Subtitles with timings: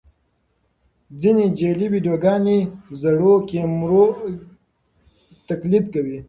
[1.21, 2.59] ځینې جعلي ویډیوګانې
[3.01, 4.05] زړو کمرې
[5.47, 6.17] تقلید کوي.